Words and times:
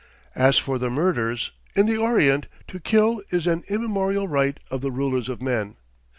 As 0.33 0.57
for 0.57 0.79
the 0.79 0.89
murders 0.89 1.51
in 1.75 1.85
the 1.85 1.95
Orient 1.97 2.47
to 2.69 2.79
kill 2.79 3.21
is 3.29 3.45
an 3.45 3.61
immemorial 3.69 4.27
right 4.27 4.59
of 4.71 4.81
the 4.81 4.89
rulers 4.89 5.29
of 5.29 5.43
men. 5.43 5.75